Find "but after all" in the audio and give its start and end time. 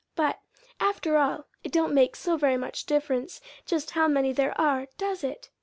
0.15-1.45